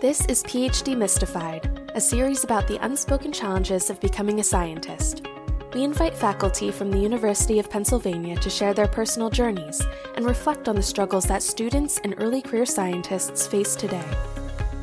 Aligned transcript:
This 0.00 0.24
is 0.30 0.42
PhD 0.44 0.96
Mystified, 0.96 1.90
a 1.94 2.00
series 2.00 2.42
about 2.42 2.66
the 2.66 2.82
unspoken 2.82 3.32
challenges 3.32 3.90
of 3.90 4.00
becoming 4.00 4.40
a 4.40 4.42
scientist. 4.42 5.26
We 5.74 5.84
invite 5.84 6.14
faculty 6.14 6.70
from 6.70 6.90
the 6.90 6.98
University 6.98 7.58
of 7.58 7.68
Pennsylvania 7.68 8.36
to 8.36 8.48
share 8.48 8.72
their 8.72 8.88
personal 8.88 9.28
journeys 9.28 9.82
and 10.14 10.24
reflect 10.24 10.68
on 10.68 10.76
the 10.76 10.82
struggles 10.82 11.26
that 11.26 11.42
students 11.42 11.98
and 12.02 12.14
early 12.16 12.40
career 12.40 12.64
scientists 12.64 13.46
face 13.46 13.76
today. 13.76 14.08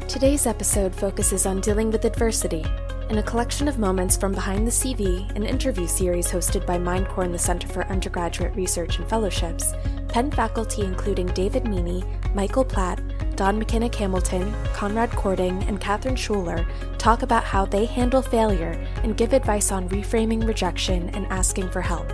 Today's 0.08 0.46
episode 0.46 0.94
focuses 0.94 1.48
on 1.48 1.62
dealing 1.62 1.90
with 1.90 2.06
adversity 2.06 2.64
in 3.10 3.18
a 3.18 3.24
collection 3.24 3.68
of 3.68 3.80
moments 3.80 4.16
from 4.16 4.34
Behind 4.34 4.68
the 4.68 4.72
CV, 4.72 5.36
an 5.36 5.42
interview 5.42 5.88
series 5.88 6.28
hosted 6.28 6.64
by 6.68 6.78
MindCore 6.78 7.26
and 7.26 7.34
the 7.34 7.40
Center 7.40 7.68
for 7.68 7.88
Undergraduate 7.88 8.56
Research 8.56 9.00
and 9.00 9.10
Fellowships. 9.10 9.74
Penn 10.10 10.32
faculty 10.32 10.84
including 10.84 11.28
David 11.28 11.64
Meaney, 11.64 12.04
Michael 12.34 12.66
Platt, 12.66 13.02
Don 13.36 13.64
McKinnick 13.64 13.94
Hamilton, 13.96 14.54
Konrad 14.74 15.12
Kording, 15.12 15.68
and 15.68 15.80
Catherine 15.80 16.16
Schuler 16.16 16.66
talk 16.98 17.22
about 17.22 17.44
how 17.44 17.66
they 17.66 17.86
handle 17.86 18.22
failure 18.22 18.72
and 19.04 19.16
give 19.16 19.34
advice 19.34 19.72
on 19.72 19.88
reframing 19.90 20.48
rejection 20.48 21.10
and 21.10 21.28
asking 21.28 21.70
for 21.70 21.82
help. 21.82 22.12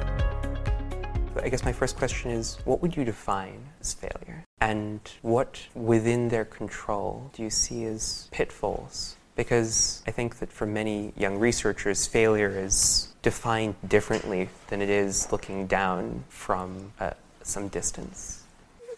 I 1.42 1.50
guess 1.50 1.66
my 1.66 1.74
first 1.74 1.98
question 1.98 2.32
is 2.32 2.58
what 2.66 2.82
would 2.82 2.96
you 2.96 3.04
define 3.04 3.60
as 3.82 3.94
failure? 3.94 4.44
And 4.62 5.00
what 5.22 5.60
within 5.76 6.30
their 6.30 6.46
control 6.46 7.32
do 7.34 7.44
you 7.44 7.50
see 7.50 7.86
as 7.86 8.30
pitfalls? 8.32 9.18
Because 9.36 10.04
I 10.08 10.12
think 10.12 10.40
that 10.40 10.52
for 10.52 10.66
many 10.66 11.12
young 11.18 11.40
researchers, 11.40 12.06
failure 12.06 12.50
is 12.50 13.14
defined 13.24 13.76
differently 13.88 14.50
than 14.68 14.82
it 14.82 14.90
is 14.90 15.32
looking 15.32 15.68
down 15.68 16.24
from 16.30 16.94
uh, 17.00 17.12
some 17.46 17.68
distance. 17.68 18.44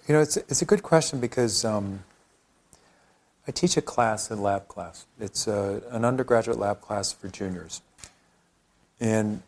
You 0.07 0.13
know, 0.15 0.21
it's, 0.21 0.37
it's 0.37 0.61
a 0.61 0.65
good 0.65 0.83
question 0.83 1.19
because 1.19 1.65
um, 1.65 2.03
I 3.47 3.51
teach 3.51 3.77
a 3.77 3.81
class, 3.81 4.29
a 4.29 4.35
lab 4.35 4.67
class. 4.67 5.05
It's 5.19 5.47
a, 5.47 5.81
an 5.91 6.05
undergraduate 6.05 6.59
lab 6.59 6.81
class 6.81 7.11
for 7.11 7.27
juniors. 7.27 7.81
And 8.99 9.41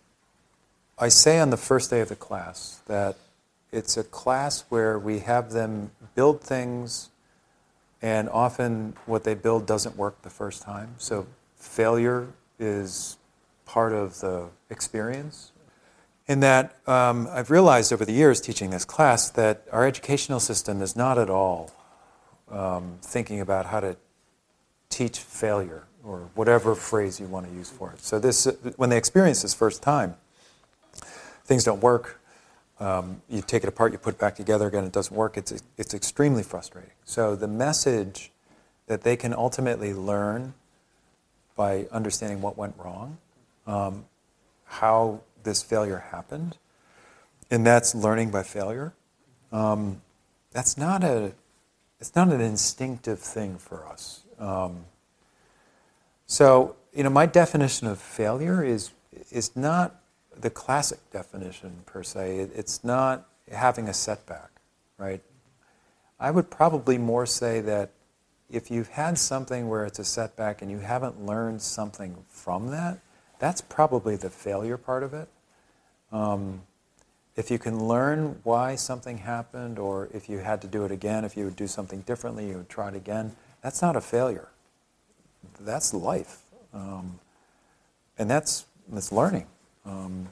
I 0.97 1.09
say 1.09 1.39
on 1.39 1.51
the 1.51 1.57
first 1.57 1.89
day 1.89 2.01
of 2.01 2.09
the 2.09 2.15
class 2.15 2.81
that 2.87 3.17
it's 3.71 3.97
a 3.97 4.03
class 4.03 4.65
where 4.69 4.97
we 4.97 5.19
have 5.19 5.51
them 5.51 5.91
build 6.15 6.41
things, 6.41 7.09
and 8.01 8.29
often 8.29 8.95
what 9.05 9.23
they 9.23 9.33
build 9.33 9.65
doesn't 9.65 9.97
work 9.97 10.21
the 10.21 10.29
first 10.29 10.61
time. 10.61 10.95
So 10.97 11.27
failure 11.55 12.27
is 12.59 13.17
part 13.65 13.93
of 13.93 14.19
the 14.21 14.49
experience. 14.69 15.51
In 16.27 16.41
that, 16.41 16.75
um, 16.87 17.29
I've 17.31 17.49
realized 17.49 17.93
over 17.93 18.03
the 18.03 18.11
years 18.11 18.41
teaching 18.41 18.69
this 18.69 18.83
class 18.83 19.29
that 19.31 19.63
our 19.71 19.87
educational 19.87 20.41
system 20.41 20.81
is 20.81 20.95
not 20.95 21.17
at 21.17 21.29
all 21.29 21.71
um, 22.51 22.97
thinking 23.01 23.39
about 23.39 23.67
how 23.67 23.79
to 23.79 23.95
teach 24.89 25.19
failure 25.19 25.83
or 26.03 26.29
whatever 26.35 26.75
phrase 26.75 27.19
you 27.19 27.27
want 27.27 27.47
to 27.47 27.53
use 27.53 27.69
for 27.69 27.91
it. 27.91 28.01
So 28.01 28.19
this, 28.19 28.45
when 28.75 28.89
they 28.89 28.97
experience 28.97 29.41
this 29.41 29.53
first 29.53 29.81
time, 29.81 30.15
things 31.45 31.63
don't 31.63 31.81
work. 31.81 32.19
Um, 32.79 33.21
you 33.29 33.41
take 33.41 33.63
it 33.63 33.69
apart, 33.69 33.93
you 33.93 33.97
put 33.97 34.15
it 34.15 34.19
back 34.19 34.35
together 34.35 34.67
again, 34.67 34.83
it 34.83 34.91
doesn't 34.91 35.15
work. 35.15 35.37
It's, 35.37 35.53
it's 35.77 35.93
extremely 35.93 36.43
frustrating. 36.43 36.91
So 37.05 37.35
the 37.35 37.47
message 37.47 38.31
that 38.87 39.01
they 39.01 39.15
can 39.15 39.33
ultimately 39.33 39.93
learn 39.93 40.53
by 41.55 41.87
understanding 41.91 42.41
what 42.41 42.57
went 42.57 42.75
wrong, 42.77 43.17
um, 43.65 44.05
how 44.65 45.21
this 45.43 45.63
failure 45.63 46.05
happened, 46.11 46.57
and 47.49 47.65
that's 47.65 47.95
learning 47.95 48.31
by 48.31 48.43
failure. 48.43 48.93
Um, 49.51 50.01
that's 50.51 50.77
not 50.77 51.03
a 51.03 51.33
it's 51.99 52.15
not 52.15 52.29
an 52.29 52.41
instinctive 52.41 53.19
thing 53.19 53.57
for 53.57 53.85
us. 53.87 54.23
Um, 54.39 54.85
so, 56.27 56.75
you 56.93 57.03
know, 57.03 57.09
my 57.09 57.25
definition 57.25 57.87
of 57.87 57.99
failure 57.99 58.63
is, 58.63 58.91
is 59.31 59.55
not 59.55 59.99
the 60.39 60.49
classic 60.49 60.99
definition 61.11 61.81
per 61.85 62.03
se. 62.03 62.37
It, 62.39 62.51
it's 62.55 62.83
not 62.83 63.27
having 63.51 63.87
a 63.89 63.93
setback, 63.93 64.51
right? 64.97 65.21
I 66.19 66.31
would 66.31 66.51
probably 66.51 66.97
more 66.97 67.25
say 67.25 67.61
that 67.61 67.91
if 68.49 68.69
you've 68.69 68.89
had 68.89 69.17
something 69.17 69.67
where 69.67 69.85
it's 69.85 69.99
a 69.99 70.05
setback 70.05 70.61
and 70.61 70.69
you 70.69 70.79
haven't 70.79 71.25
learned 71.25 71.61
something 71.61 72.15
from 72.27 72.67
that, 72.67 72.99
that's 73.39 73.61
probably 73.61 74.15
the 74.15 74.29
failure 74.29 74.77
part 74.77 75.03
of 75.03 75.13
it. 75.13 75.27
Um, 76.11 76.61
if 77.35 77.51
you 77.51 77.59
can 77.59 77.87
learn 77.87 78.39
why 78.43 78.75
something 78.75 79.19
happened, 79.19 79.77
or 79.77 80.09
if 80.11 80.27
you 80.27 80.39
had 80.39 80.61
to 80.63 80.67
do 80.67 80.85
it 80.85 80.91
again, 80.91 81.23
if 81.23 81.37
you 81.37 81.45
would 81.45 81.55
do 81.55 81.67
something 81.67 82.01
differently, 82.01 82.47
you 82.49 82.57
would 82.57 82.69
try 82.69 82.87
it 82.89 82.95
again, 82.95 83.35
that's 83.61 83.81
not 83.81 83.95
a 83.95 84.01
failure. 84.01 84.47
That's 85.59 85.93
life. 85.93 86.41
Um, 86.73 87.19
and 88.17 88.29
that's, 88.29 88.65
that's 88.89 89.11
learning. 89.11 89.45
Um, 89.85 90.29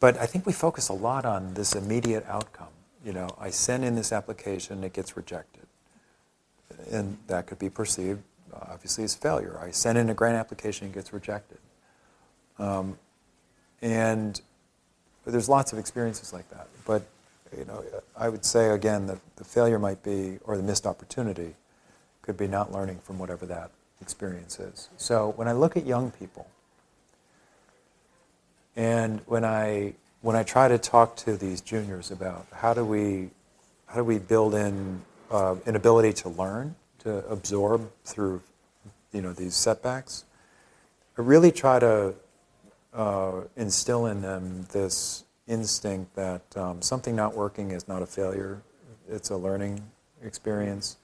but 0.00 0.18
I 0.18 0.26
think 0.26 0.44
we 0.44 0.52
focus 0.52 0.88
a 0.88 0.92
lot 0.92 1.24
on 1.24 1.54
this 1.54 1.74
immediate 1.74 2.24
outcome. 2.26 2.66
You 3.04 3.12
know, 3.12 3.28
I 3.38 3.50
send 3.50 3.84
in 3.84 3.94
this 3.94 4.12
application, 4.12 4.82
it 4.82 4.92
gets 4.92 5.16
rejected. 5.16 5.66
And 6.90 7.18
that 7.28 7.46
could 7.46 7.60
be 7.60 7.70
perceived, 7.70 8.22
obviously, 8.52 9.04
as 9.04 9.14
failure. 9.14 9.58
I 9.62 9.70
send 9.70 9.98
in 9.98 10.10
a 10.10 10.14
grant 10.14 10.36
application, 10.36 10.88
it 10.88 10.94
gets 10.94 11.12
rejected. 11.12 11.58
Um, 12.58 12.98
and 13.80 14.40
there's 15.26 15.48
lots 15.48 15.72
of 15.72 15.78
experiences 15.78 16.32
like 16.32 16.48
that. 16.50 16.68
But 16.86 17.02
you 17.56 17.64
know, 17.64 17.84
I 18.16 18.28
would 18.28 18.44
say 18.44 18.70
again 18.70 19.06
that 19.06 19.18
the 19.36 19.44
failure 19.44 19.78
might 19.78 20.02
be, 20.02 20.38
or 20.44 20.56
the 20.56 20.62
missed 20.62 20.86
opportunity, 20.86 21.54
could 22.22 22.36
be 22.36 22.46
not 22.46 22.72
learning 22.72 23.00
from 23.02 23.18
whatever 23.18 23.46
that 23.46 23.70
experience 24.00 24.58
is. 24.58 24.88
So 24.96 25.32
when 25.36 25.48
I 25.48 25.52
look 25.52 25.76
at 25.76 25.86
young 25.86 26.10
people, 26.10 26.46
and 28.74 29.20
when 29.26 29.44
I 29.44 29.94
when 30.22 30.36
I 30.36 30.44
try 30.44 30.68
to 30.68 30.78
talk 30.78 31.16
to 31.16 31.36
these 31.36 31.60
juniors 31.60 32.10
about 32.10 32.46
how 32.52 32.74
do 32.74 32.84
we 32.84 33.30
how 33.86 33.96
do 33.96 34.04
we 34.04 34.18
build 34.18 34.54
in 34.54 35.02
uh, 35.30 35.56
an 35.66 35.76
ability 35.76 36.12
to 36.14 36.28
learn, 36.28 36.74
to 37.00 37.26
absorb 37.28 37.90
through 38.04 38.42
you 39.12 39.20
know 39.20 39.32
these 39.32 39.54
setbacks, 39.54 40.24
I 41.18 41.22
really 41.22 41.52
try 41.52 41.78
to 41.78 42.14
uh, 42.92 43.42
instill 43.56 44.06
in 44.06 44.22
them 44.22 44.66
this 44.72 45.24
instinct 45.46 46.14
that 46.14 46.42
um, 46.56 46.82
something 46.82 47.16
not 47.16 47.34
working 47.34 47.70
is 47.70 47.88
not 47.88 48.02
a 48.02 48.06
failure, 48.06 48.62
it's 49.08 49.30
a 49.30 49.36
learning 49.36 49.82
experience. 50.22 50.98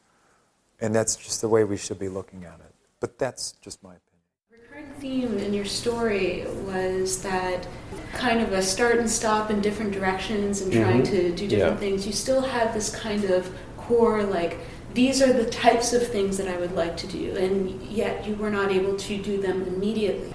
And 0.81 0.95
that's 0.95 1.17
just 1.17 1.41
the 1.41 1.49
way 1.49 1.65
we 1.65 1.77
should 1.77 1.99
be 1.99 2.09
looking 2.09 2.45
at 2.45 2.61
it. 2.61 2.75
But 3.01 3.19
that's 3.19 3.53
just 3.61 3.83
my 3.83 3.95
opinion. 3.95 4.63
Recurring 4.71 4.93
theme 5.01 5.39
in 5.39 5.53
your 5.53 5.65
story 5.65 6.45
was 6.67 7.21
that 7.23 7.67
kind 8.13 8.41
of 8.41 8.53
a 8.53 8.63
start 8.63 8.99
and 8.99 9.11
stop 9.11 9.51
in 9.51 9.61
different 9.61 9.93
directions 9.93 10.61
and 10.61 10.73
trying 10.73 11.03
mm-hmm. 11.03 11.13
to 11.13 11.35
do 11.35 11.49
different 11.49 11.75
yeah. 11.75 11.81
things. 11.81 12.07
You 12.07 12.13
still 12.13 12.43
had 12.43 12.73
this 12.73 12.95
kind 12.95 13.25
of 13.25 13.53
core, 13.77 14.23
like, 14.23 14.59
these 14.95 15.21
are 15.21 15.33
the 15.33 15.49
types 15.51 15.93
of 15.93 16.07
things 16.07 16.39
that 16.39 16.49
I 16.49 16.57
would 16.57 16.73
like 16.73 16.97
to 16.99 17.07
do, 17.07 17.37
and 17.37 17.83
yet 17.83 18.27
you 18.27 18.35
were 18.37 18.51
not 18.51 18.71
able 18.71 18.97
to 18.97 19.23
do 19.23 19.41
them 19.41 19.63
immediately 19.65 20.35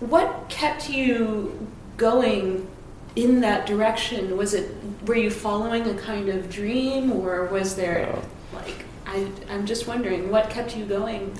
what 0.00 0.48
kept 0.48 0.88
you 0.88 1.68
going 1.96 2.68
in 3.16 3.40
that 3.40 3.66
direction? 3.66 4.36
Was 4.36 4.54
it 4.54 4.74
were 5.06 5.16
you 5.16 5.30
following 5.30 5.88
a 5.88 5.94
kind 5.94 6.28
of 6.28 6.50
dream, 6.50 7.12
or 7.12 7.46
was 7.46 7.76
there 7.76 8.06
no. 8.06 8.58
like 8.58 8.84
I, 9.06 9.30
I'm 9.48 9.66
just 9.66 9.86
wondering 9.86 10.30
what 10.30 10.50
kept 10.50 10.76
you 10.76 10.84
going? 10.84 11.38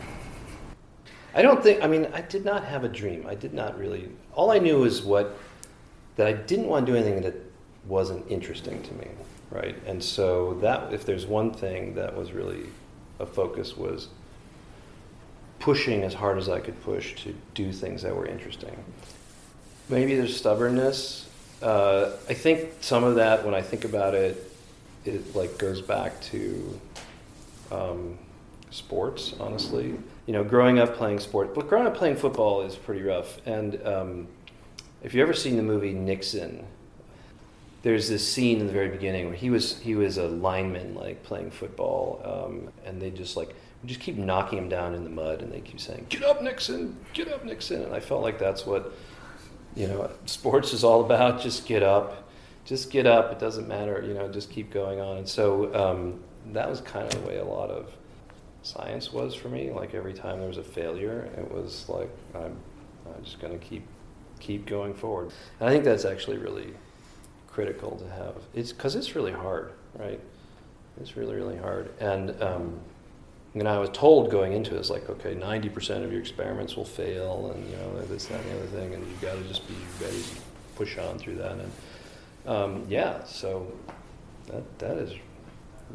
I 1.35 1.43
don't 1.43 1.63
think. 1.63 1.83
I 1.83 1.87
mean, 1.87 2.09
I 2.13 2.23
did 2.23 2.45
not 2.45 2.65
have 2.65 2.85
a 2.85 2.89
dream. 2.89 3.27
I 3.29 3.35
did 3.35 3.55
not 3.55 3.79
really. 3.79 4.11
All 4.33 4.51
I 4.51 4.59
knew 4.59 4.79
was 4.81 5.03
what 5.03 5.39
that 6.17 6.27
I 6.27 6.33
didn't 6.33 6.67
want 6.67 6.87
to 6.87 6.93
do 6.93 6.99
anything 6.99 7.23
that 7.23 7.35
wasn't 7.87 8.29
interesting 8.31 8.83
to 8.83 8.95
me, 8.95 9.09
right? 9.51 9.77
And 9.87 10.03
so 10.03 10.55
that 10.55 10.93
if 10.93 11.07
there's 11.07 11.27
one 11.27 11.53
thing 11.53 11.95
that 11.95 12.17
was 12.17 12.33
really 12.33 12.67
a 13.19 13.27
focus 13.27 13.77
was 13.77 14.09
pushing 15.61 16.03
as 16.03 16.15
hard 16.15 16.39
as 16.39 16.49
I 16.49 16.59
could 16.59 16.83
push 16.83 17.23
to 17.23 17.35
do 17.55 17.73
things 17.73 18.03
that 18.03 18.17
were 18.17 18.27
interesting. 18.27 18.77
Maybe 19.89 20.17
there's 20.17 20.37
stubbornness. 20.37 21.29
Uh, 21.63 22.13
I 22.29 22.35
think 22.35 22.71
some 22.81 23.05
of 23.05 23.17
that, 23.17 23.45
when 23.45 23.55
I 23.55 23.61
think 23.61 23.85
about 23.85 24.15
it, 24.15 24.51
it 25.05 25.37
like 25.37 25.59
goes 25.59 25.81
back 25.81 26.21
to 26.23 26.81
um, 27.71 28.19
sports. 28.71 29.35
Honestly, 29.39 29.95
you 30.27 30.33
know, 30.33 30.43
growing 30.43 30.79
up 30.79 30.97
playing 30.97 31.21
sports, 31.21 31.53
but 31.55 31.69
growing 31.69 31.87
up 31.87 31.95
playing 31.95 32.17
football 32.17 32.63
is 32.63 32.77
pretty 32.77 33.03
rough. 33.03 33.45
And 33.47 33.87
um, 33.87 34.29
if 35.03 35.13
you've 35.13 35.23
ever 35.23 35.35
seen 35.35 35.57
the 35.57 35.63
movie 35.63 35.93
Nixon, 35.93 36.65
there's 37.83 38.09
this 38.09 38.27
scene 38.27 38.61
in 38.61 38.67
the 38.67 38.73
very 38.73 38.89
beginning 38.89 39.27
where 39.27 39.35
he 39.35 39.51
was 39.51 39.79
he 39.81 39.95
was 39.95 40.19
a 40.19 40.27
lineman 40.29 40.95
like 40.95 41.23
playing 41.23 41.51
football, 41.51 42.23
um, 42.25 42.73
and 42.87 43.01
they 43.01 43.11
just 43.11 43.37
like 43.37 43.55
we 43.83 43.89
just 43.89 44.01
keep 44.01 44.17
knocking 44.17 44.59
him 44.59 44.69
down 44.69 44.95
in 44.95 45.05
the 45.05 45.11
mud, 45.11 45.43
and 45.43 45.53
they 45.53 45.61
keep 45.61 45.81
saying, 45.81 46.07
"Get 46.09 46.23
up, 46.23 46.43
Nixon! 46.43 46.97
Get 47.15 47.33
up, 47.33 47.45
Nixon!" 47.45 47.83
And 47.83 47.95
I 47.95 48.01
felt 48.01 48.23
like 48.23 48.39
that's 48.39 48.67
what 48.67 48.93
you 49.75 49.87
know 49.87 50.11
sports 50.27 50.73
is 50.73 50.85
all 50.85 51.05
about. 51.05 51.41
Just 51.43 51.67
get 51.67 51.83
up, 51.83 52.29
just 52.65 52.91
get 52.91 53.07
up. 53.07 53.33
It 53.33 53.39
doesn't 53.39 53.67
matter, 53.67 54.03
you 54.07 54.15
know. 54.15 54.29
Just 54.29 54.51
keep 54.51 54.71
going 54.71 55.01
on. 55.01 55.19
And 55.19 55.29
so 55.29 55.75
um, 55.75 56.21
that 56.53 56.69
was 56.69 56.81
kind 56.81 57.07
of 57.07 57.21
the 57.21 57.29
way 57.29 57.39
a 57.39 57.45
lot 57.45 57.71
of 57.71 57.91
science 58.63 59.13
was 59.13 59.35
for 59.35 59.49
me. 59.49 59.71
Like 59.71 59.95
every 59.95 60.13
time 60.13 60.39
there 60.39 60.49
was 60.49 60.59
a 60.59 60.63
failure, 60.63 61.31
it 61.37 61.51
was 61.51 61.89
like 61.89 62.11
I'm, 62.35 62.57
I'm 63.07 63.25
just 63.25 63.41
going 63.41 63.59
to 63.59 63.65
keep 63.65 63.87
keep 64.39 64.67
going 64.67 64.95
forward. 64.95 65.33
And 65.59 65.69
I 65.69 65.73
think 65.73 65.85
that's 65.85 66.05
actually 66.05 66.39
really 66.39 66.75
critical 67.49 67.97
to 67.97 68.09
have. 68.11 68.37
It's 68.55 68.73
because 68.73 68.95
it's 68.95 69.15
really 69.15 69.33
hard, 69.33 69.73
right? 69.99 70.21
It's 71.01 71.17
really 71.17 71.35
really 71.35 71.57
hard. 71.57 71.91
And 71.99 72.41
um, 72.43 72.81
know, 73.55 73.71
I 73.71 73.79
was 73.79 73.91
told 73.91 74.31
going 74.31 74.53
into 74.53 74.77
it, 74.77 74.79
it's 74.79 74.91
like, 74.91 75.11
okay, 75.11 75.35
90% 75.35 76.05
of 76.05 76.13
your 76.13 76.21
experiments 76.21 76.77
will 76.77 76.85
fail, 76.85 77.53
and 77.55 77.69
you 77.69 77.77
know 77.77 78.01
this, 78.03 78.27
that, 78.27 78.41
and 78.41 78.51
the 78.51 78.57
other 78.59 78.67
thing, 78.67 78.95
and 78.95 79.07
you've 79.07 79.21
got 79.21 79.35
to 79.35 79.43
just 79.43 79.67
be 79.67 79.75
ready 80.01 80.23
to 80.23 80.37
push 80.77 80.97
on 80.99 81.19
through 81.19 81.37
that. 81.37 81.53
And 81.53 81.73
um, 82.47 82.87
yeah, 82.89 83.25
so 83.25 83.71
that 84.47 84.79
that 84.79 84.97
is 84.97 85.13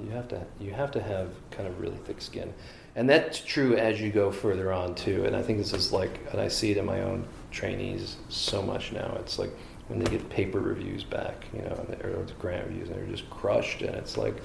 you 0.04 0.10
have 0.12 0.28
to 0.28 0.46
you 0.60 0.74
have 0.74 0.92
to 0.92 1.02
have 1.02 1.30
kind 1.52 1.68
of 1.68 1.80
really 1.80 1.98
thick 2.06 2.22
skin, 2.22 2.54
and 2.96 3.10
that's 3.10 3.40
true 3.40 3.76
as 3.78 4.02
you 4.02 4.12
go 4.12 4.32
further 4.32 4.74
on 4.74 4.96
too. 4.96 5.26
And 5.26 5.36
I 5.36 5.42
think 5.42 5.58
this 5.58 5.74
is 5.74 5.92
like, 5.92 6.20
and 6.32 6.42
I 6.42 6.50
see 6.50 6.72
it 6.72 6.78
in 6.78 6.86
my 6.86 7.02
own 7.02 7.26
trainees 7.52 8.18
so 8.30 8.62
much 8.62 8.92
now. 8.92 9.16
It's 9.20 9.40
like 9.40 9.52
when 9.88 10.00
they 10.00 10.10
get 10.10 10.28
paper 10.30 10.60
reviews 10.60 11.04
back, 11.04 11.46
you 11.54 11.62
know, 11.62 11.86
or 12.04 12.26
grant 12.40 12.68
reviews, 12.68 12.90
and 12.90 12.98
they're 12.98 13.06
just 13.06 13.30
crushed, 13.30 13.82
and 13.82 13.96
it's 13.96 14.18
like, 14.18 14.36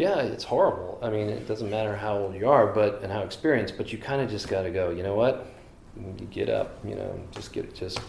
yeah, 0.00 0.20
it's 0.20 0.44
horrible. 0.44 0.98
I 1.02 1.10
mean, 1.10 1.28
it 1.28 1.46
doesn't 1.46 1.68
matter 1.68 1.94
how 1.94 2.16
old 2.16 2.34
you 2.34 2.48
are, 2.48 2.66
but 2.66 3.02
and 3.02 3.12
how 3.12 3.20
experienced, 3.20 3.76
but 3.76 3.92
you 3.92 3.98
kind 3.98 4.22
of 4.22 4.30
just 4.30 4.48
got 4.48 4.62
to 4.62 4.70
go. 4.70 4.88
You 4.88 5.02
know 5.02 5.14
what? 5.14 5.46
You 5.94 6.26
get 6.30 6.48
up. 6.48 6.78
You 6.82 6.94
know, 6.94 7.20
just 7.32 7.52
get 7.52 7.74
just 7.74 8.00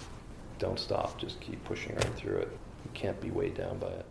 don't 0.57 0.79
stop. 0.79 1.19
Just 1.19 1.41
keep 1.41 1.61
pushing 1.65 1.93
right 1.95 2.13
through 2.15 2.37
it. 2.37 2.57
You 2.85 2.91
can't 2.93 3.19
be 3.19 3.29
weighed 3.29 3.55
down 3.55 3.77
by 3.77 3.87
it. 3.87 4.05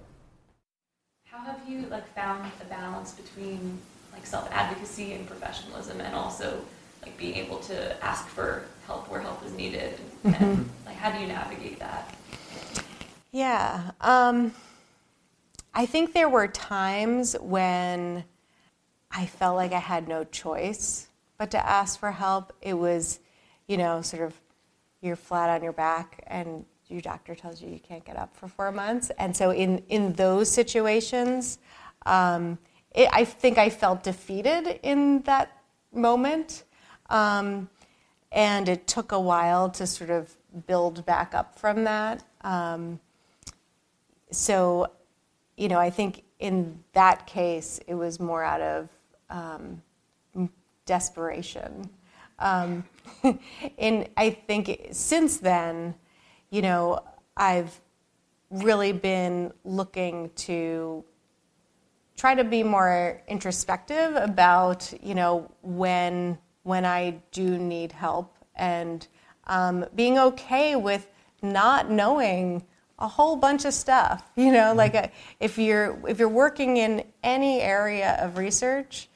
How 1.25 1.39
have 1.39 1.61
you 1.67 1.87
like 1.87 2.07
found 2.15 2.53
the 2.59 2.67
balance 2.67 3.13
between 3.13 3.79
like 4.13 4.27
self 4.27 4.47
advocacy 4.53 5.15
and 5.15 5.27
professionalism, 5.27 6.03
and 6.03 6.15
also 6.15 6.61
like 7.03 7.17
being 7.17 7.37
able 7.37 7.61
to 7.61 8.05
ask 8.05 8.29
for 8.29 8.67
help 8.87 9.09
where 9.11 9.23
help 9.23 9.43
is 9.47 9.55
needed? 9.55 9.99
And, 10.25 10.35
mm-hmm. 10.35 10.63
like, 10.85 10.97
how 10.97 11.11
do 11.13 11.19
you 11.19 11.29
navigate 11.29 11.79
that? 11.79 12.15
Yeah, 13.33 13.93
um, 14.03 14.53
I 15.73 15.87
think 15.87 16.13
there 16.13 16.29
were 16.29 16.49
times 16.49 17.37
when 17.41 18.25
I 19.11 19.27
felt 19.27 19.57
like 19.57 19.73
I 19.73 19.79
had 19.79 20.09
no 20.09 20.25
choice 20.25 21.09
but 21.39 21.51
to 21.53 21.67
ask 21.67 21.99
for 21.99 22.11
help. 22.11 22.53
It 22.61 22.75
was, 22.75 23.21
you 23.67 23.77
know, 23.77 24.03
sort 24.03 24.23
of 24.23 24.35
you're 25.01 25.17
flat 25.17 25.49
on 25.49 25.63
your 25.63 25.73
back 25.73 26.23
and 26.27 26.65
your 26.89 27.01
doctor 27.01 27.35
tells 27.35 27.63
you 27.63 27.69
you 27.69 27.79
can't 27.79 28.05
get 28.05 28.17
up 28.17 28.37
for 28.37 28.49
four 28.49 28.73
months. 28.73 29.11
And 29.19 29.37
so, 29.37 29.51
in, 29.51 29.79
in 29.89 30.13
those 30.15 30.51
situations, 30.51 31.59
um, 32.05 32.59
it, 32.93 33.09
I 33.13 33.25
think 33.25 33.57
I 33.57 33.71
felt 33.71 34.03
defeated 34.03 34.81
in 34.83 35.23
that 35.23 35.57
moment. 35.93 36.65
Um, 37.09 37.69
and 38.33 38.69
it 38.69 38.87
took 38.87 39.13
a 39.13 39.21
while 39.21 39.71
to 39.71 39.87
sort 39.87 40.11
of 40.11 40.37
build 40.67 41.05
back 41.07 41.35
up 41.35 41.59
from 41.59 41.85
that. 41.85 42.23
Um, 42.43 43.01
so, 44.31 44.91
you 45.61 45.69
know, 45.69 45.79
I 45.79 45.91
think 45.91 46.25
in 46.39 46.83
that 46.95 47.27
case, 47.27 47.81
it 47.87 47.93
was 47.93 48.19
more 48.19 48.43
out 48.43 48.63
of 48.63 48.89
um, 49.29 49.83
desperation. 50.87 51.91
Um, 52.39 52.85
and 53.79 54.09
I 54.17 54.31
think 54.31 54.89
since 54.93 55.37
then, 55.37 55.95
you 56.49 56.63
know, 56.63 57.01
I've 57.37 57.79
really 58.49 58.93
been 58.93 59.53
looking 59.63 60.31
to 60.37 61.05
try 62.17 62.35
to 62.35 62.43
be 62.43 62.63
more 62.63 63.21
introspective 63.29 64.17
about, 64.17 64.91
you 65.03 65.15
know, 65.15 65.51
when 65.61 66.39
when 66.63 66.87
I 66.87 67.21
do 67.33 67.59
need 67.59 67.93
help 67.93 68.35
and 68.55 69.07
um, 69.47 69.85
being 69.95 70.19
okay 70.19 70.75
with 70.77 71.07
not 71.43 71.91
knowing 71.91 72.65
a 73.01 73.09
whole 73.09 73.37
bunch 73.37 73.65
of 73.65 73.75
stuff. 73.75 74.23
You 74.37 74.53
know, 74.53 74.75
like 74.75 74.95
a, 74.95 75.05
uh, 75.05 75.09
if 75.39 75.59
you're 75.59 75.99
if 76.09 76.19
you're 76.19 76.29
working 76.29 76.77
in 76.77 77.05
any 77.23 77.61
area 77.61 78.17
of 78.21 78.39
research, 78.39 79.09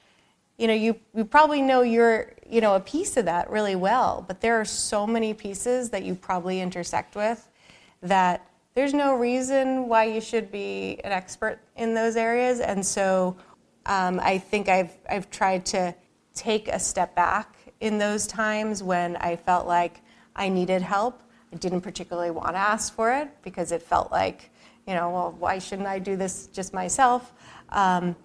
you 0.58 0.66
know, 0.66 0.74
you, 0.74 0.96
you 1.14 1.24
probably 1.24 1.62
know 1.62 1.82
your 1.82 2.32
you 2.48 2.60
know 2.60 2.74
a 2.74 2.80
piece 2.80 3.16
of 3.16 3.24
that 3.24 3.50
really 3.50 3.76
well, 3.76 4.24
but 4.26 4.40
there 4.40 4.60
are 4.60 4.64
so 4.64 5.06
many 5.06 5.34
pieces 5.34 5.90
that 5.90 6.04
you 6.04 6.14
probably 6.14 6.60
intersect 6.60 7.16
with 7.16 7.48
that 8.02 8.46
there's 8.74 8.92
no 8.92 9.14
reason 9.14 9.88
why 9.88 10.04
you 10.04 10.20
should 10.20 10.50
be 10.50 11.00
an 11.04 11.12
expert 11.12 11.60
in 11.76 11.94
those 11.94 12.16
areas. 12.16 12.58
And 12.58 12.84
so 12.84 13.36
um, 13.86 14.18
I 14.20 14.38
think 14.38 14.68
I've, 14.68 14.92
I've 15.08 15.30
tried 15.30 15.64
to 15.66 15.94
take 16.34 16.66
a 16.66 16.80
step 16.80 17.14
back 17.14 17.56
in 17.80 17.98
those 17.98 18.26
times 18.26 18.82
when 18.82 19.16
I 19.16 19.36
felt 19.36 19.68
like 19.68 20.00
I 20.34 20.48
needed 20.48 20.82
help. 20.82 21.22
I 21.54 21.56
didn't 21.56 21.82
particularly 21.82 22.32
want 22.32 22.50
to 22.50 22.58
ask 22.58 22.92
for 22.92 23.12
it 23.12 23.28
because 23.42 23.70
it 23.70 23.80
felt 23.80 24.10
like, 24.10 24.50
you 24.88 24.94
know, 24.94 25.08
well, 25.10 25.36
why 25.38 25.60
shouldn't 25.60 25.86
I 25.86 26.00
do 26.00 26.16
this 26.16 26.48
just 26.48 26.74
myself? 26.74 27.32
Um, 27.68 28.16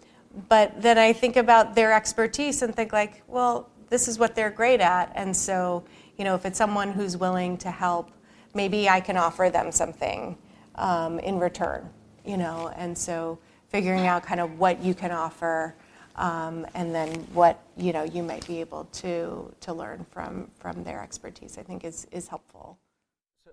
but 0.47 0.81
then 0.81 0.97
I 0.97 1.13
think 1.13 1.35
about 1.35 1.75
their 1.75 1.93
expertise 1.93 2.63
and 2.63 2.75
think 2.75 2.91
like, 2.91 3.21
well, 3.27 3.69
this 3.89 4.07
is 4.07 4.17
what 4.17 4.33
they're 4.33 4.49
great 4.49 4.81
at. 4.81 5.11
And 5.13 5.35
so, 5.37 5.83
you 6.17 6.25
know, 6.25 6.33
if 6.33 6.43
it's 6.43 6.57
someone 6.57 6.91
who's 6.91 7.17
willing 7.17 7.55
to 7.57 7.69
help 7.69 8.11
maybe 8.55 8.89
I 8.89 8.99
can 8.99 9.15
offer 9.15 9.51
them 9.51 9.71
something 9.71 10.35
um, 10.73 11.19
in 11.19 11.37
return, 11.37 11.87
you 12.25 12.35
know, 12.35 12.71
and 12.75 12.97
so 12.97 13.37
figuring 13.67 14.07
out 14.07 14.23
kind 14.23 14.39
of 14.39 14.57
what 14.57 14.81
you 14.83 14.95
can 14.95 15.11
offer 15.11 15.75
um, 16.15 16.65
and 16.73 16.93
then 16.93 17.09
what 17.33 17.61
you 17.77 17.93
know 17.93 18.03
you 18.03 18.23
might 18.23 18.45
be 18.47 18.59
able 18.59 18.85
to 18.85 19.53
to 19.61 19.71
learn 19.71 20.05
from 20.09 20.49
from 20.59 20.83
their 20.83 21.01
expertise 21.01 21.57
I 21.57 21.61
think 21.61 21.85
is 21.85 22.07
is 22.11 22.27
helpful. 22.27 22.77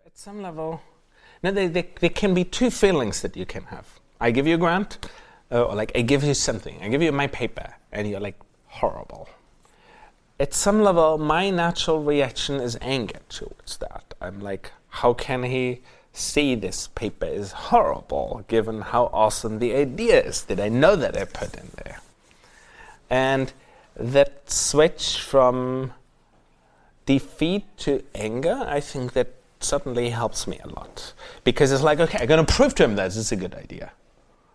At 0.06 0.16
some 0.16 0.40
level, 0.40 0.80
now 1.42 1.50
there, 1.50 1.68
there, 1.68 1.84
there 1.98 2.10
can 2.10 2.32
be 2.32 2.44
two 2.44 2.70
feelings 2.70 3.22
that 3.22 3.36
you 3.36 3.44
can 3.44 3.64
have. 3.64 3.98
I 4.20 4.30
give 4.30 4.46
you 4.46 4.54
a 4.54 4.58
grant, 4.58 4.98
uh, 5.50 5.64
or 5.64 5.74
like 5.74 5.90
I 5.96 6.02
give 6.02 6.22
you 6.22 6.32
something, 6.32 6.80
I 6.80 6.88
give 6.88 7.02
you 7.02 7.10
my 7.10 7.26
paper, 7.26 7.74
and 7.90 8.08
you're 8.08 8.20
like 8.20 8.38
horrible. 8.66 9.28
At 10.38 10.54
some 10.54 10.80
level, 10.80 11.18
my 11.18 11.50
natural 11.50 12.04
reaction 12.04 12.60
is 12.60 12.78
anger 12.80 13.18
towards 13.28 13.78
that. 13.78 14.14
I'm 14.20 14.38
like, 14.38 14.70
how 14.90 15.12
can 15.12 15.42
he 15.42 15.82
see 16.12 16.54
this 16.54 16.86
paper 16.86 17.26
is 17.26 17.50
horrible 17.50 18.44
given 18.46 18.82
how 18.82 19.10
awesome 19.12 19.58
the 19.58 19.74
idea 19.74 20.22
is 20.22 20.44
that 20.44 20.60
I 20.60 20.68
know 20.68 20.94
that 20.94 21.16
I 21.16 21.24
put 21.24 21.56
in 21.56 21.68
there? 21.82 22.00
And 23.10 23.52
that 23.96 24.52
switch 24.52 25.20
from 25.20 25.94
defeat 27.06 27.64
to 27.78 28.04
anger, 28.14 28.64
I 28.68 28.78
think 28.78 29.12
that 29.14 29.32
certainly 29.66 30.10
helps 30.10 30.46
me 30.46 30.58
a 30.64 30.68
lot. 30.68 31.12
Because 31.44 31.72
it's 31.72 31.82
like, 31.82 32.00
okay, 32.00 32.18
I'm 32.20 32.26
going 32.26 32.44
to 32.44 32.52
prove 32.52 32.74
to 32.76 32.84
him 32.84 32.96
that 32.96 33.04
this 33.04 33.16
is 33.16 33.32
a 33.32 33.36
good 33.36 33.54
idea. 33.54 33.92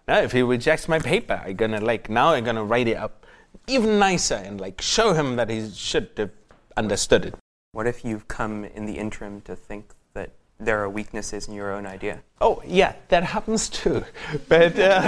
Now, 0.08 0.20
if 0.20 0.32
he 0.32 0.42
rejects 0.42 0.88
my 0.88 1.00
paper, 1.00 1.42
I'm 1.46 1.56
going 1.56 1.72
to 1.72 1.82
like, 1.82 2.10
now 2.10 2.34
I'm 2.34 2.44
going 2.44 2.56
to 2.56 2.64
write 2.64 2.88
it 2.88 2.98
up 2.98 3.26
even 3.68 4.00
nicer 4.00 4.36
and 4.36 4.60
like 4.60 4.82
show 4.82 5.14
him 5.14 5.36
that 5.36 5.50
he 5.50 5.70
should 5.70 6.10
have 6.18 6.32
understood 6.78 7.26
it. 7.26 7.36
What 7.74 7.88
if 7.88 8.04
you've 8.04 8.28
come 8.28 8.66
in 8.66 8.86
the 8.86 8.98
interim 8.98 9.42
to 9.42 9.56
think 9.56 9.92
that 10.14 10.32
there 10.60 10.82
are 10.82 10.90
weaknesses 10.90 11.48
in 11.48 11.54
your 11.54 11.72
own 11.72 11.86
idea. 11.86 12.22
Oh, 12.40 12.62
yeah, 12.66 12.94
that 13.10 13.24
happens 13.24 13.68
too. 13.68 14.06
But 14.48 14.78
uh, 14.78 15.02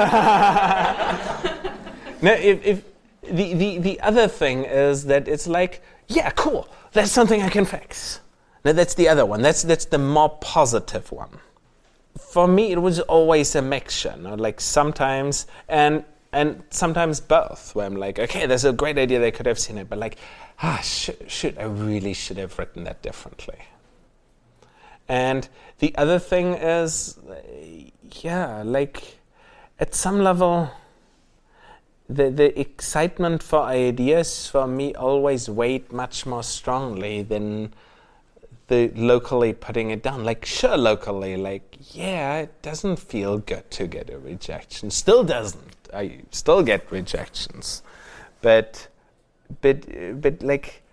no, 2.21 2.33
if, 2.33 2.65
if 2.65 2.83
the, 3.21 3.53
the, 3.53 3.77
the 3.77 3.99
other 4.01 4.27
thing 4.27 4.65
is 4.65 5.05
that 5.05 5.27
it's 5.27 5.47
like, 5.47 5.83
yeah, 6.07 6.31
cool, 6.31 6.67
that's 6.91 7.11
something 7.11 7.41
I 7.41 7.49
can 7.49 7.65
fix. 7.65 8.19
Now, 8.63 8.71
that's 8.71 8.93
the 8.93 9.09
other 9.09 9.25
one. 9.25 9.41
That's, 9.41 9.63
that's 9.63 9.85
the 9.85 9.97
more 9.97 10.29
positive 10.41 11.11
one. 11.11 11.39
For 12.17 12.47
me, 12.47 12.71
it 12.71 12.81
was 12.81 12.99
always 13.01 13.55
a 13.55 13.61
mixture. 13.61 14.13
You 14.15 14.23
know? 14.23 14.35
Like 14.35 14.61
sometimes, 14.61 15.47
and 15.67 16.05
and 16.33 16.63
sometimes 16.71 17.19
both, 17.19 17.75
where 17.75 17.85
I'm 17.85 17.95
like, 17.95 18.17
okay, 18.17 18.47
there's 18.47 18.65
a 18.65 18.73
great 18.73 18.97
idea, 18.97 19.19
they 19.19 19.31
could 19.31 19.45
have 19.45 19.59
seen 19.59 19.77
it, 19.77 19.87
but 19.87 19.99
like, 19.99 20.17
ah, 20.63 20.79
should, 20.81 21.29
should 21.31 21.57
I 21.59 21.65
really 21.65 22.13
should 22.13 22.37
have 22.37 22.57
written 22.57 22.85
that 22.85 23.03
differently. 23.03 23.59
And 25.07 25.47
the 25.77 25.95
other 25.95 26.17
thing 26.17 26.55
is, 26.55 27.19
yeah, 28.21 28.63
like 28.65 29.19
at 29.79 29.93
some 29.93 30.21
level, 30.23 30.71
the, 32.09 32.31
the 32.31 32.59
excitement 32.59 33.43
for 33.43 33.61
ideas 33.61 34.47
for 34.47 34.65
me 34.65 34.95
always 34.95 35.49
weighed 35.49 35.91
much 35.91 36.25
more 36.25 36.43
strongly 36.43 37.21
than 37.21 37.73
the 38.73 39.01
locally 39.13 39.53
putting 39.53 39.91
it 39.91 40.01
down. 40.03 40.23
Like, 40.23 40.45
sure, 40.45 40.77
locally, 40.77 41.37
like, 41.37 41.77
yeah, 41.91 42.37
it 42.45 42.61
doesn't 42.61 42.97
feel 42.97 43.37
good 43.37 43.69
to 43.71 43.87
get 43.87 44.09
a 44.09 44.17
rejection. 44.17 44.91
Still 44.91 45.23
doesn't. 45.23 45.75
I 45.93 46.21
still 46.31 46.63
get 46.63 46.91
rejections. 46.91 47.83
But, 48.41 48.87
but, 49.61 49.77
but 50.21 50.41
like, 50.41 50.83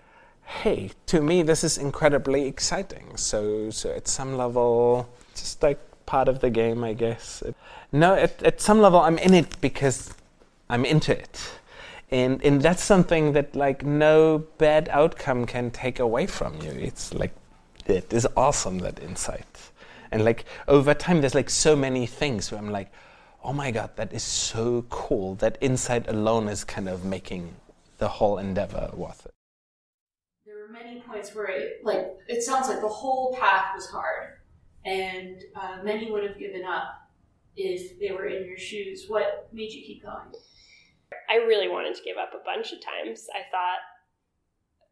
hey, 0.63 0.91
to 1.07 1.21
me, 1.21 1.43
this 1.43 1.65
is 1.65 1.79
incredibly 1.79 2.47
exciting. 2.47 3.17
So, 3.17 3.71
so 3.71 3.91
at 3.93 4.07
some 4.09 4.37
level, 4.37 5.09
just 5.35 5.63
like 5.63 5.79
part 6.07 6.29
of 6.29 6.41
the 6.41 6.51
game, 6.51 6.85
I 6.85 6.93
guess. 6.95 7.43
No, 7.93 8.15
at, 8.15 8.43
at 8.43 8.61
some 8.61 8.81
level, 8.81 9.01
I'm 9.01 9.19
in 9.19 9.35
it 9.35 9.61
because 9.61 10.13
I'm 10.69 10.85
into 10.85 11.13
it. 11.13 11.41
and 12.11 12.43
and 12.45 12.61
that's 12.61 12.83
something 12.83 13.33
that 13.33 13.55
like 13.55 13.85
no 13.85 14.39
bad 14.59 14.89
outcome 14.91 15.47
can 15.47 15.71
take 15.71 16.01
away 16.01 16.27
from 16.27 16.61
you 16.61 16.71
it's 16.71 17.15
like 17.15 17.33
it 17.91 18.13
is 18.13 18.27
awesome 18.37 18.79
that 18.79 19.03
insight. 19.03 19.71
And 20.13 20.25
like 20.25 20.45
over 20.67 20.95
time 20.95 21.21
there's 21.21 21.35
like 21.35 21.51
so 21.51 21.77
many 21.77 22.05
things 22.07 22.51
where 22.51 22.61
i'm 22.61 22.71
like 22.71 22.91
oh 23.45 23.53
my 23.53 23.71
god 23.71 23.91
that 23.97 24.13
is 24.13 24.23
so 24.23 24.85
cool. 24.89 25.35
That 25.37 25.59
insight 25.61 26.09
alone 26.09 26.49
is 26.49 26.65
kind 26.65 26.89
of 26.89 27.05
making 27.05 27.55
the 27.99 28.09
whole 28.09 28.39
endeavor 28.39 28.91
worth 28.95 29.27
it. 29.27 29.33
There 30.47 30.57
were 30.57 30.73
many 30.73 31.01
points 31.01 31.35
where 31.35 31.47
it 31.47 31.81
like 31.85 32.07
it 32.29 32.43
sounds 32.43 32.69
like 32.69 32.81
the 32.81 32.89
whole 32.89 33.35
path 33.35 33.75
was 33.75 33.87
hard. 33.87 34.39
And 34.85 35.43
uh, 35.55 35.83
many 35.85 36.11
would 36.11 36.25
have 36.25 36.39
given 36.39 36.65
up 36.65 37.11
if 37.57 37.99
they 37.99 38.13
were 38.13 38.27
in 38.27 38.47
your 38.47 38.57
shoes. 38.57 39.05
What 39.09 39.49
made 39.53 39.73
you 39.73 39.83
keep 39.85 40.03
going? 40.03 40.33
I 41.29 41.37
really 41.37 41.69
wanted 41.69 41.95
to 41.97 42.03
give 42.03 42.17
up 42.17 42.33
a 42.35 42.45
bunch 42.45 42.73
of 42.73 42.79
times. 42.81 43.27
I 43.35 43.43
thought, 43.51 43.79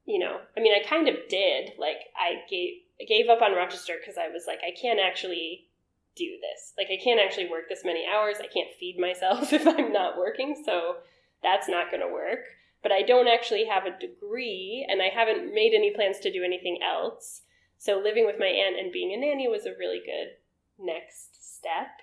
you 0.09 0.19
know, 0.19 0.41
I 0.57 0.61
mean, 0.61 0.73
I 0.75 0.89
kind 0.89 1.07
of 1.07 1.17
did. 1.29 1.73
Like, 1.79 1.99
I 2.17 2.41
gave 2.49 2.81
I 3.01 3.05
gave 3.05 3.29
up 3.29 3.43
on 3.43 3.55
Rochester 3.55 3.95
because 4.01 4.17
I 4.19 4.29
was 4.29 4.45
like, 4.49 4.59
I 4.67 4.73
can't 4.73 4.99
actually 4.99 5.69
do 6.17 6.39
this. 6.41 6.73
Like, 6.77 6.89
I 6.91 6.97
can't 7.03 7.21
actually 7.21 7.49
work 7.49 7.69
this 7.69 7.85
many 7.85 8.05
hours. 8.13 8.39
I 8.41 8.49
can't 8.49 8.75
feed 8.81 8.99
myself 8.99 9.53
if 9.53 9.67
I'm 9.67 9.93
not 9.93 10.17
working. 10.17 10.61
So 10.65 10.97
that's 11.43 11.69
not 11.69 11.91
going 11.91 12.01
to 12.01 12.13
work. 12.13 12.41
But 12.83 12.91
I 12.91 13.03
don't 13.03 13.29
actually 13.29 13.67
have 13.67 13.85
a 13.85 13.99
degree, 13.99 14.87
and 14.89 15.03
I 15.03 15.09
haven't 15.09 15.53
made 15.53 15.75
any 15.75 15.93
plans 15.95 16.19
to 16.21 16.33
do 16.33 16.43
anything 16.43 16.79
else. 16.83 17.43
So 17.77 18.01
living 18.03 18.25
with 18.25 18.37
my 18.39 18.47
aunt 18.47 18.79
and 18.79 18.91
being 18.91 19.13
a 19.13 19.17
nanny 19.17 19.47
was 19.47 19.67
a 19.67 19.77
really 19.79 20.01
good 20.01 20.39
next 20.79 21.59
step. 21.59 22.01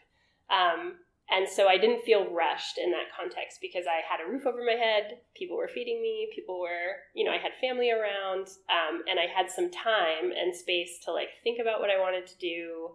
Um, 0.50 1.00
and 1.30 1.50
so 1.50 1.68
I 1.68 1.78
didn't 1.78 2.04
feel 2.04 2.30
rushed 2.30 2.78
in 2.78 2.92
that 2.92 3.10
context 3.16 3.58
because 3.60 3.86
I 3.88 4.02
had 4.08 4.22
a 4.22 4.30
roof 4.30 4.46
over 4.46 4.64
my 4.64 4.74
head, 4.74 5.18
people 5.36 5.58
were 5.58 5.68
feeding 5.68 6.02
me, 6.02 6.30
people 6.34 6.60
were, 6.60 7.02
you 7.16 7.26
know, 7.26 7.32
I 7.32 7.38
had 7.38 7.52
family 7.60 7.90
around, 7.90 8.48
um, 8.70 9.02
and 9.10 9.20
I 9.20 9.26
had 9.26 9.50
some 9.50 9.72
time 9.72 10.32
and 10.32 10.56
space 10.56 11.00
to 11.06 11.12
like 11.12 11.30
think 11.44 11.60
about 11.60 11.80
what 11.80 11.90
I 11.90 12.00
wanted 12.00 12.28
to 12.28 12.38
do. 12.38 12.92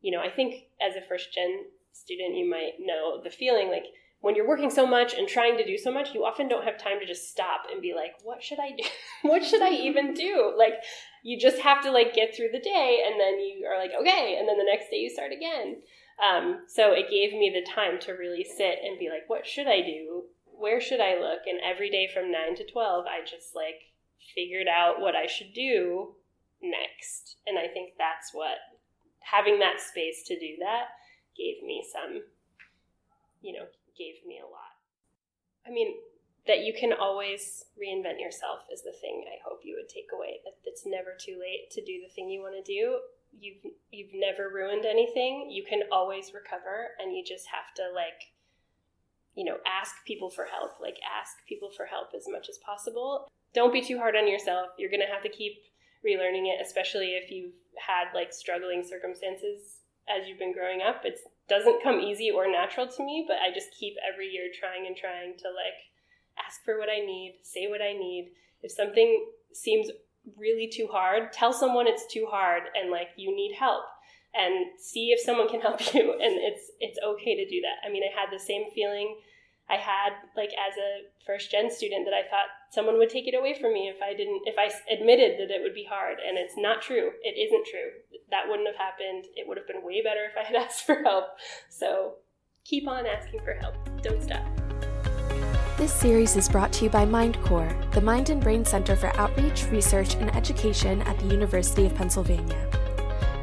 You 0.00 0.10
know, 0.10 0.20
I 0.20 0.28
think 0.28 0.66
as 0.80 0.96
a 0.96 1.06
first 1.06 1.32
gen 1.32 1.66
student, 1.92 2.36
you 2.36 2.50
might 2.50 2.80
know 2.80 3.20
the 3.22 3.30
feeling 3.30 3.68
like 3.68 3.84
when 4.22 4.34
you're 4.34 4.48
working 4.48 4.70
so 4.70 4.86
much 4.86 5.14
and 5.14 5.28
trying 5.28 5.56
to 5.58 5.66
do 5.66 5.76
so 5.76 5.92
much, 5.92 6.14
you 6.14 6.24
often 6.24 6.48
don't 6.48 6.64
have 6.64 6.78
time 6.78 6.98
to 7.00 7.06
just 7.06 7.30
stop 7.30 7.66
and 7.70 7.82
be 7.82 7.92
like, 7.94 8.14
what 8.22 8.42
should 8.42 8.58
I 8.58 8.70
do? 8.70 8.84
what 9.28 9.44
should 9.44 9.62
I 9.62 9.70
even 9.70 10.14
do? 10.14 10.52
Like, 10.56 10.74
you 11.22 11.38
just 11.38 11.58
have 11.58 11.82
to 11.82 11.90
like 11.90 12.14
get 12.14 12.34
through 12.34 12.50
the 12.52 12.60
day 12.60 13.04
and 13.06 13.20
then 13.20 13.40
you 13.40 13.66
are 13.66 13.78
like, 13.78 13.90
okay, 14.00 14.36
and 14.38 14.48
then 14.48 14.58
the 14.58 14.64
next 14.64 14.90
day 14.90 14.96
you 14.96 15.10
start 15.10 15.32
again. 15.32 15.82
Um, 16.20 16.64
so 16.68 16.92
it 16.92 17.10
gave 17.10 17.32
me 17.32 17.52
the 17.52 17.68
time 17.70 17.98
to 18.00 18.12
really 18.12 18.44
sit 18.44 18.78
and 18.84 18.98
be 18.98 19.08
like, 19.08 19.28
what 19.28 19.46
should 19.46 19.66
I 19.66 19.80
do? 19.80 20.24
Where 20.44 20.80
should 20.80 21.00
I 21.00 21.18
look? 21.18 21.40
And 21.46 21.60
every 21.64 21.90
day 21.90 22.08
from 22.12 22.30
9 22.30 22.56
to 22.56 22.66
12, 22.66 23.06
I 23.06 23.24
just 23.24 23.54
like 23.54 23.92
figured 24.34 24.68
out 24.68 25.00
what 25.00 25.16
I 25.16 25.26
should 25.26 25.52
do 25.54 26.14
next. 26.62 27.36
And 27.46 27.58
I 27.58 27.66
think 27.66 27.94
that's 27.98 28.30
what 28.32 28.58
having 29.20 29.58
that 29.60 29.80
space 29.80 30.22
to 30.26 30.38
do 30.38 30.56
that 30.60 30.94
gave 31.36 31.62
me 31.62 31.84
some, 31.90 32.22
you 33.40 33.52
know, 33.52 33.66
gave 33.96 34.24
me 34.26 34.38
a 34.38 34.46
lot. 34.46 34.78
I 35.66 35.70
mean, 35.70 35.94
that 36.46 36.64
you 36.64 36.74
can 36.74 36.92
always 36.92 37.64
reinvent 37.78 38.20
yourself 38.20 38.66
is 38.72 38.82
the 38.82 38.94
thing 39.00 39.24
I 39.26 39.38
hope 39.46 39.60
you 39.62 39.76
would 39.78 39.88
take 39.88 40.10
away. 40.12 40.40
That 40.44 40.58
it's 40.64 40.84
never 40.84 41.14
too 41.18 41.38
late 41.38 41.70
to 41.72 41.84
do 41.84 42.02
the 42.02 42.12
thing 42.12 42.28
you 42.28 42.42
want 42.42 42.54
to 42.58 42.72
do 42.72 42.98
you've 43.38 43.72
you've 43.90 44.14
never 44.14 44.48
ruined 44.48 44.84
anything 44.84 45.50
you 45.50 45.64
can 45.64 45.80
always 45.90 46.32
recover 46.34 46.90
and 46.98 47.16
you 47.16 47.24
just 47.24 47.46
have 47.48 47.74
to 47.74 47.82
like 47.94 48.32
you 49.34 49.44
know 49.44 49.56
ask 49.66 49.94
people 50.06 50.30
for 50.30 50.44
help 50.44 50.72
like 50.80 50.98
ask 51.02 51.32
people 51.48 51.70
for 51.76 51.86
help 51.86 52.08
as 52.16 52.26
much 52.28 52.48
as 52.48 52.58
possible. 52.58 53.28
Don't 53.54 53.72
be 53.72 53.82
too 53.82 53.98
hard 53.98 54.16
on 54.16 54.26
yourself. 54.28 54.68
You're 54.78 54.90
going 54.90 55.04
to 55.04 55.12
have 55.12 55.22
to 55.22 55.28
keep 55.28 55.52
relearning 56.04 56.48
it 56.48 56.60
especially 56.64 57.14
if 57.14 57.30
you've 57.30 57.54
had 57.78 58.12
like 58.14 58.32
struggling 58.32 58.84
circumstances 58.84 59.80
as 60.08 60.26
you've 60.26 60.38
been 60.38 60.52
growing 60.52 60.82
up. 60.82 61.04
It 61.04 61.18
doesn't 61.48 61.82
come 61.82 62.00
easy 62.00 62.30
or 62.30 62.50
natural 62.50 62.86
to 62.86 63.04
me 63.04 63.24
but 63.26 63.36
i 63.36 63.52
just 63.52 63.74
keep 63.78 63.94
every 64.00 64.28
year 64.28 64.48
trying 64.58 64.86
and 64.86 64.96
trying 64.96 65.36
to 65.36 65.48
like 65.48 65.78
ask 66.38 66.64
for 66.64 66.78
what 66.78 66.88
i 66.88 66.98
need 67.04 67.40
say 67.42 67.66
what 67.66 67.82
i 67.82 67.92
need. 67.92 68.32
If 68.62 68.70
something 68.70 69.26
seems 69.52 69.88
really 70.36 70.68
too 70.68 70.88
hard, 70.90 71.32
tell 71.32 71.52
someone 71.52 71.86
it's 71.86 72.06
too 72.06 72.26
hard 72.30 72.62
and 72.74 72.90
like 72.90 73.08
you 73.16 73.34
need 73.34 73.54
help 73.58 73.84
and 74.34 74.66
see 74.78 75.10
if 75.10 75.20
someone 75.20 75.48
can 75.48 75.60
help 75.66 75.80
you 75.94 76.12
and 76.12 76.34
it's 76.38 76.70
it's 76.80 76.98
okay 77.04 77.36
to 77.36 77.48
do 77.48 77.60
that. 77.62 77.86
I 77.86 77.92
mean, 77.92 78.02
I 78.02 78.18
had 78.18 78.32
the 78.32 78.42
same 78.42 78.64
feeling 78.74 79.16
I 79.70 79.76
had 79.76 80.12
like 80.36 80.50
as 80.50 80.76
a 80.76 81.08
first 81.24 81.50
gen 81.50 81.70
student 81.70 82.04
that 82.04 82.14
I 82.14 82.28
thought 82.28 82.52
someone 82.70 82.98
would 82.98 83.10
take 83.10 83.26
it 83.26 83.34
away 83.34 83.56
from 83.58 83.72
me 83.72 83.88
if 83.88 84.02
I 84.02 84.14
didn't 84.14 84.42
if 84.44 84.56
I 84.58 84.70
admitted 84.92 85.38
that 85.38 85.54
it 85.54 85.62
would 85.62 85.74
be 85.74 85.86
hard 85.88 86.18
and 86.26 86.36
it's 86.36 86.56
not 86.56 86.82
true. 86.82 87.12
It 87.22 87.40
isn't 87.40 87.66
true. 87.66 88.20
That 88.30 88.48
wouldn't 88.48 88.68
have 88.68 88.76
happened. 88.76 89.26
It 89.34 89.48
would 89.48 89.56
have 89.56 89.66
been 89.66 89.84
way 89.84 90.02
better 90.02 90.28
if 90.30 90.36
I 90.36 90.44
had 90.44 90.56
asked 90.62 90.84
for 90.84 91.02
help. 91.02 91.24
So, 91.70 92.16
keep 92.64 92.86
on 92.88 93.06
asking 93.06 93.40
for 93.40 93.54
help. 93.54 93.74
Don't 94.02 94.22
stop. 94.22 94.51
This 95.82 95.92
series 95.92 96.36
is 96.36 96.48
brought 96.48 96.72
to 96.74 96.84
you 96.84 96.90
by 96.90 97.04
MindCore, 97.04 97.90
the 97.90 98.00
Mind 98.00 98.30
and 98.30 98.40
Brain 98.40 98.64
Center 98.64 98.94
for 98.94 99.08
Outreach, 99.16 99.66
Research, 99.66 100.14
and 100.14 100.32
Education 100.36 101.02
at 101.02 101.18
the 101.18 101.26
University 101.26 101.84
of 101.84 101.94
Pennsylvania. 101.96 102.68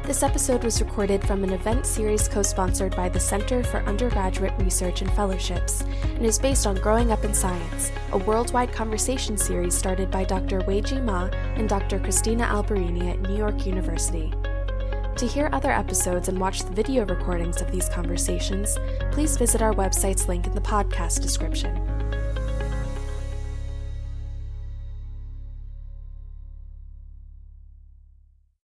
This 0.04 0.22
episode 0.22 0.64
was 0.64 0.80
recorded 0.80 1.22
from 1.26 1.44
an 1.44 1.52
event 1.52 1.84
series 1.84 2.28
co 2.28 2.40
sponsored 2.40 2.96
by 2.96 3.10
the 3.10 3.20
Center 3.20 3.62
for 3.62 3.80
Undergraduate 3.80 4.54
Research 4.58 5.02
and 5.02 5.12
Fellowships 5.12 5.82
and 6.14 6.24
is 6.24 6.38
based 6.38 6.66
on 6.66 6.76
Growing 6.76 7.12
Up 7.12 7.26
in 7.26 7.34
Science, 7.34 7.92
a 8.12 8.16
worldwide 8.16 8.72
conversation 8.72 9.36
series 9.36 9.74
started 9.74 10.10
by 10.10 10.24
Dr. 10.24 10.62
Wei 10.62 10.80
Ji 10.80 10.98
Ma 10.98 11.28
and 11.56 11.68
Dr. 11.68 11.98
Christina 11.98 12.44
Alberini 12.44 13.10
at 13.10 13.20
New 13.20 13.36
York 13.36 13.66
University. 13.66 14.32
To 15.14 15.26
hear 15.26 15.50
other 15.52 15.70
episodes 15.70 16.28
and 16.28 16.40
watch 16.40 16.60
the 16.60 16.72
video 16.72 17.04
recordings 17.04 17.60
of 17.60 17.70
these 17.70 17.90
conversations, 17.90 18.78
please 19.12 19.36
visit 19.36 19.60
our 19.60 19.74
website's 19.74 20.26
link 20.26 20.46
in 20.46 20.54
the 20.54 20.60
podcast 20.62 21.20
description. 21.20 21.89